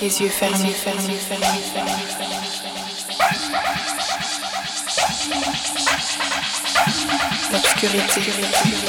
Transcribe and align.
les 0.00 0.20
yeux 0.22 0.28
fermés, 0.28 0.70
fermés, 0.70 1.14
fermés, 1.14 1.46
fermés. 1.74 1.92
L'obscurité. 7.52 8.87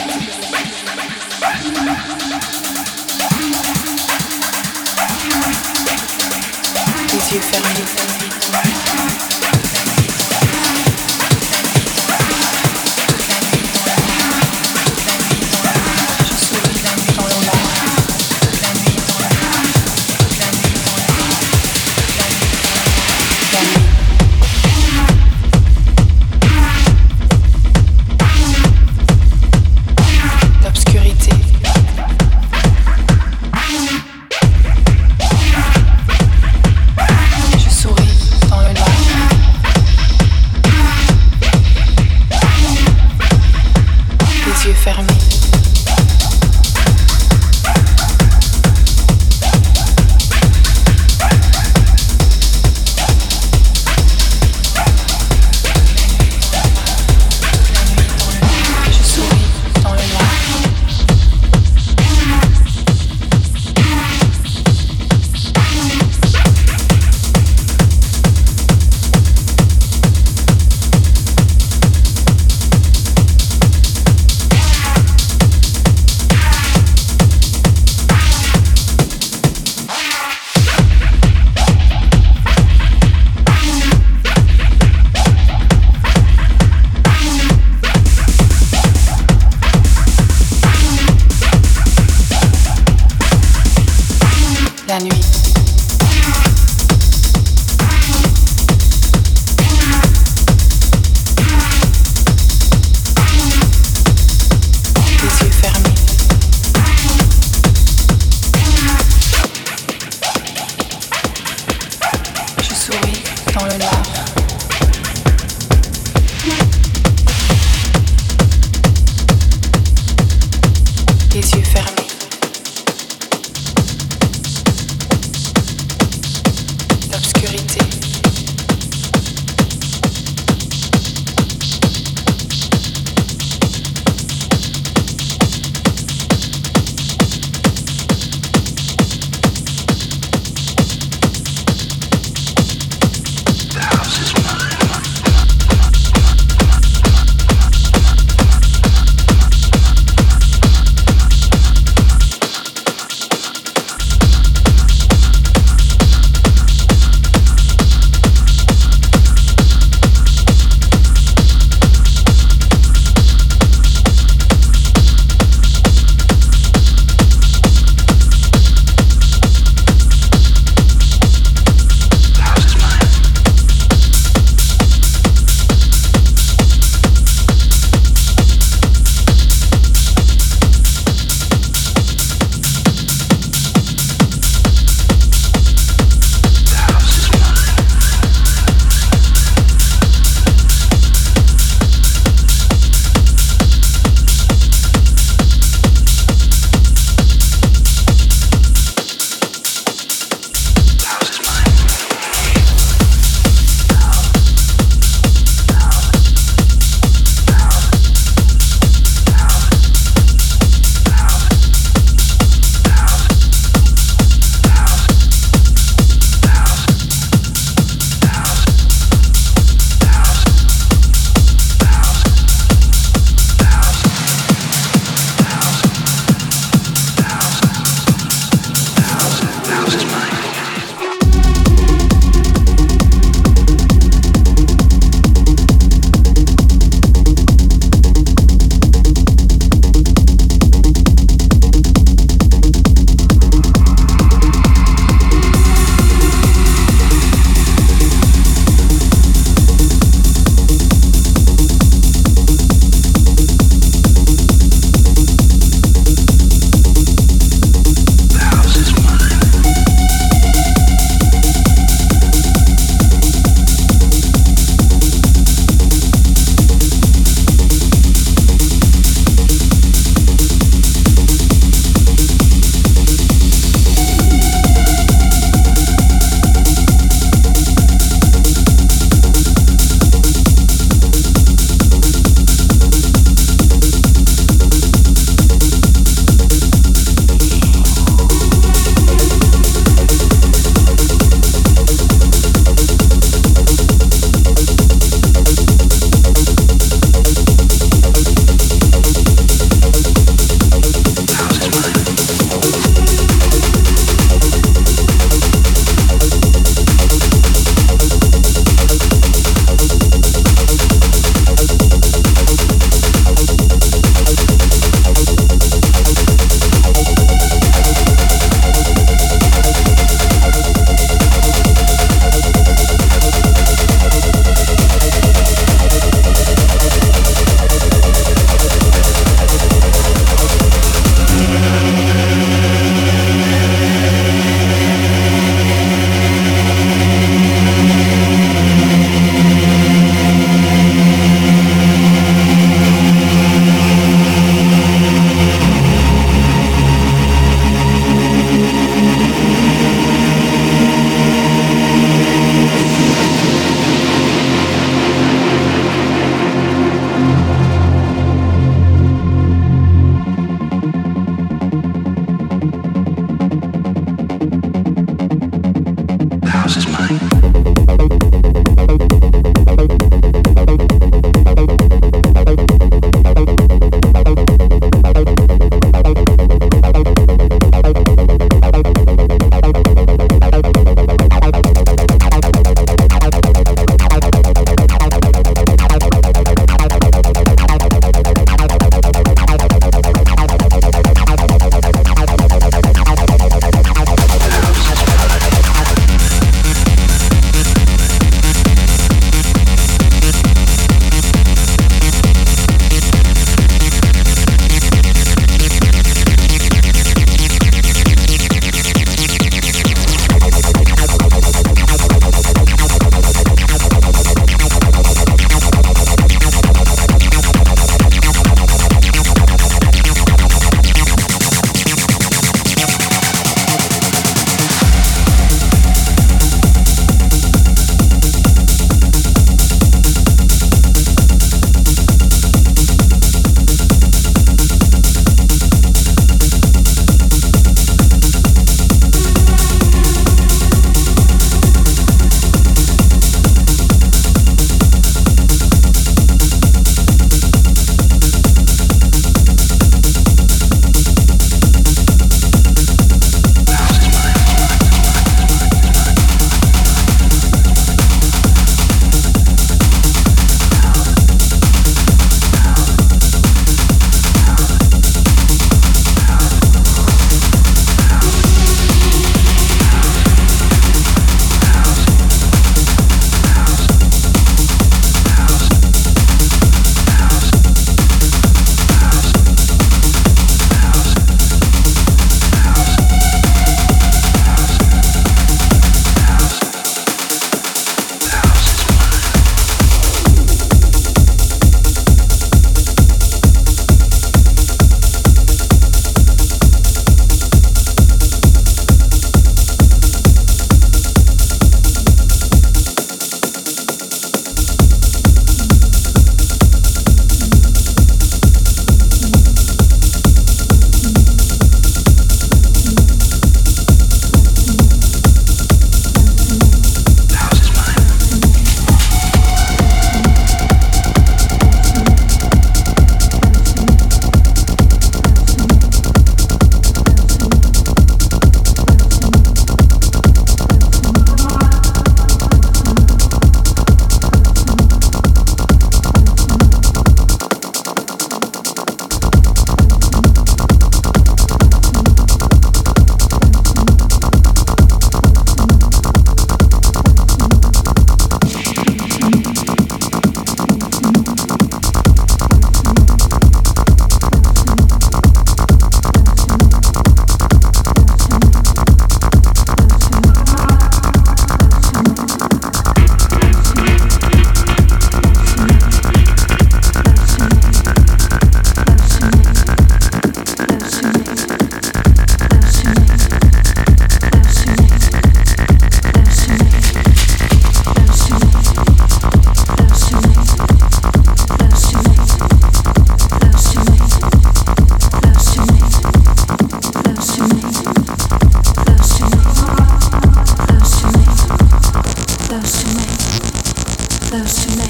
Those 594.29 594.63
two 594.63 594.77
men. 594.77 594.89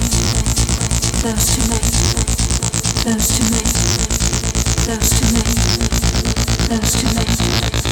Those 1.24 1.46
two 1.56 1.64
men. 1.70 1.80
Those 3.06 3.28
two 3.30 3.44
men. 3.50 3.68
Those 4.84 5.10
two 5.16 5.28
men. 5.32 5.48
Those 6.68 6.92
two 6.92 7.08
men. 7.14 7.30
Those 7.30 7.40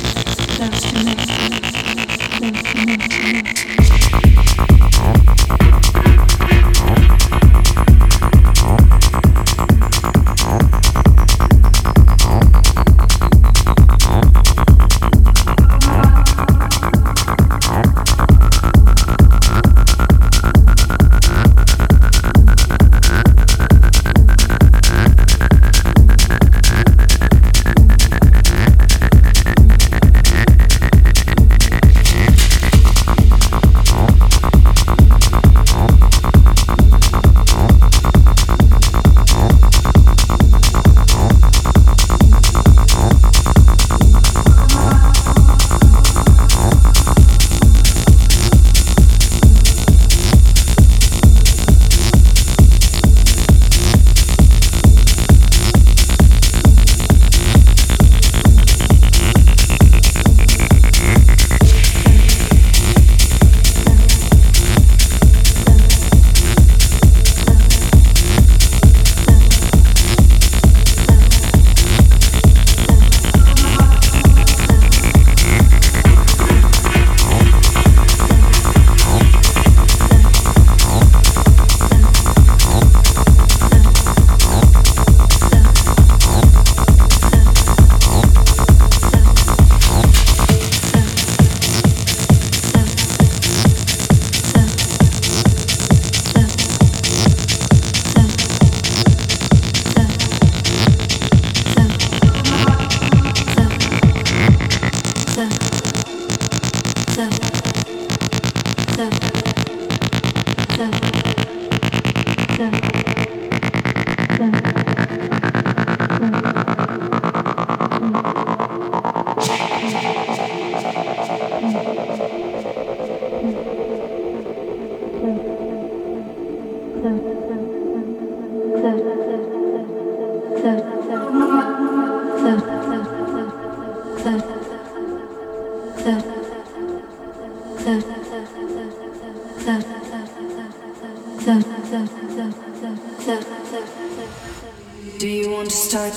two. 0.03 0.27
Those 0.57 0.81
two 6.01 6.06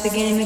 the 0.03 0.09
game. 0.09 0.40